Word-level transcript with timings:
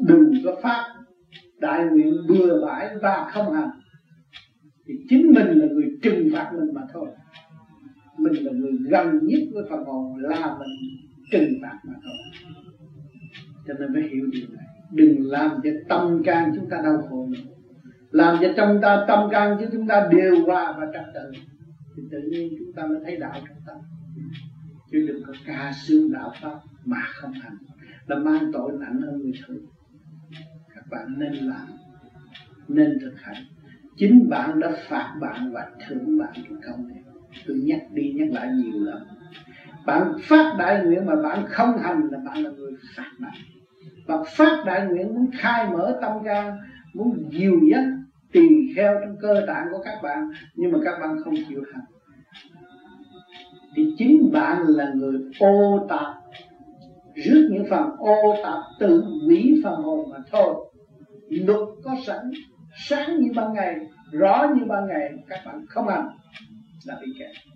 đừng 0.00 0.32
có 0.44 0.56
phát. 0.62 0.84
Đại 1.60 1.84
nguyện 1.84 2.14
bừa 2.28 2.66
bãi 2.66 2.90
và 3.02 3.30
không 3.32 3.52
hành. 3.52 3.70
Thì 4.86 4.94
chính 5.08 5.26
mình 5.26 5.46
là 5.46 5.66
người 5.66 5.98
trừng 6.02 6.28
phạt 6.32 6.52
mình 6.58 6.74
mà 6.74 6.82
thôi. 6.92 7.08
Mình 8.18 8.44
là 8.44 8.52
người 8.52 8.72
gần 8.90 9.18
nhất 9.22 9.40
với 9.54 9.64
phần 9.70 9.84
hồn 9.84 10.16
là 10.16 10.56
mình 10.58 10.68
trừng 11.32 11.58
phạt 11.62 11.78
mà 11.84 11.94
thôi. 12.02 12.42
Cho 13.68 13.74
nên 13.74 13.88
phải 13.94 14.02
hiểu 14.02 14.24
điều 14.32 14.46
này. 14.52 14.66
Đừng 14.92 15.30
làm 15.30 15.50
cho 15.64 15.70
tâm 15.88 16.22
can 16.24 16.52
chúng 16.56 16.70
ta 16.70 16.76
đau 16.84 17.06
khổ 17.10 17.28
nữa. 17.28 17.52
Làm 18.10 18.36
cho 18.40 18.52
trong 18.56 18.78
ta 18.82 19.04
tâm 19.08 19.28
can 19.30 19.56
chứ 19.60 19.66
chúng 19.72 19.86
ta 19.86 20.08
điều 20.10 20.44
hòa 20.46 20.74
và 20.78 20.86
trật 20.92 21.04
tự. 21.14 21.40
Thì 21.96 22.02
tự 22.10 22.18
nhiên 22.30 22.48
chúng 22.58 22.72
ta 22.72 22.86
mới 22.86 22.98
thấy 23.04 23.16
đạo 23.16 23.40
trong 23.48 23.58
tâm 23.66 23.76
chứ 24.92 25.06
đừng 25.08 25.22
có 25.26 25.32
ca 25.46 25.72
xương 25.86 26.12
đạo 26.12 26.32
pháp 26.42 26.58
mà 26.84 27.02
không 27.14 27.32
hành. 27.32 27.56
Là 28.06 28.18
mang 28.18 28.50
tội 28.52 28.72
nặng 28.80 29.00
hơn 29.00 29.22
người 29.22 29.32
thường 29.46 29.66
bạn 30.90 31.18
nên 31.18 31.32
làm, 31.32 31.66
nên 32.68 32.98
thực 33.00 33.14
hành. 33.22 33.42
Chính 33.96 34.28
bạn 34.28 34.60
đã 34.60 34.70
phạt 34.88 35.14
bạn 35.20 35.52
và 35.52 35.66
thưởng 35.86 36.18
bạn 36.18 36.32
cái 36.34 36.58
công 36.66 36.88
này. 36.88 37.02
Tôi 37.46 37.56
nhắc 37.64 37.80
đi 37.92 38.12
nhắc 38.12 38.28
lại 38.32 38.48
nhiều 38.48 38.80
lần. 38.84 39.06
Bạn 39.86 40.12
phát 40.22 40.54
đại 40.58 40.84
nguyện 40.84 41.06
mà 41.06 41.16
bạn 41.22 41.44
không 41.48 41.78
hành 41.78 42.08
là 42.10 42.18
bạn 42.18 42.38
là 42.38 42.50
người 42.50 42.72
phạt 42.96 43.10
bạn. 43.18 43.34
Bạn 44.06 44.22
phát 44.36 44.62
đại 44.66 44.86
nguyện 44.86 45.14
muốn 45.14 45.30
khai 45.38 45.68
mở 45.68 45.98
tâm 46.02 46.12
can 46.24 46.58
muốn 46.94 47.30
dìu 47.30 47.60
dắt, 47.70 47.84
tỳ 48.32 48.48
kheo 48.76 49.00
trong 49.00 49.16
cơ 49.20 49.44
tạng 49.46 49.66
của 49.70 49.78
các 49.84 49.98
bạn, 50.02 50.30
nhưng 50.54 50.72
mà 50.72 50.78
các 50.84 50.98
bạn 51.00 51.16
không 51.24 51.34
chịu 51.48 51.62
hành. 51.72 51.84
Thì 53.74 53.94
chính 53.98 54.32
bạn 54.32 54.62
là 54.66 54.92
người 54.94 55.20
ô 55.40 55.86
tạp, 55.88 56.14
rước 57.14 57.48
những 57.52 57.64
phần 57.70 57.90
ô 57.98 58.34
tạp, 58.42 58.62
tự 58.78 59.04
hủy 59.26 59.60
phần 59.64 59.82
hồn 59.82 60.10
mà 60.10 60.18
thôi 60.30 60.54
luật 61.46 61.60
có 61.84 61.96
sẵn, 62.06 62.30
sáng 62.76 63.20
như 63.20 63.32
ban 63.36 63.52
ngày, 63.52 63.76
rõ 64.12 64.46
như 64.56 64.64
ban 64.64 64.86
ngày, 64.86 65.10
các 65.28 65.40
bạn 65.46 65.66
không 65.68 65.88
hành 65.88 66.08
là 66.84 66.98
bị 67.00 67.06
kẹt. 67.18 67.55